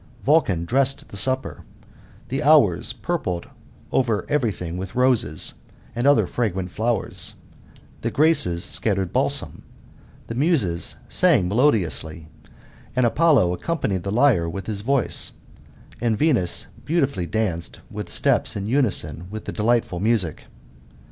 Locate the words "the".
1.09-1.15, 2.29-2.41, 8.01-8.09, 10.25-10.33, 14.01-14.11, 19.45-19.51